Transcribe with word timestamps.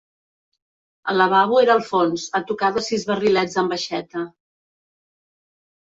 El 1.13 1.19
lavabo 1.23 1.59
era 1.67 1.75
al 1.81 1.85
fons, 1.91 2.25
a 2.39 2.43
tocar 2.53 2.73
de 2.81 2.85
sis 2.89 3.07
barrilets 3.13 3.63
amb 3.67 3.79
aixeta. 3.79 4.29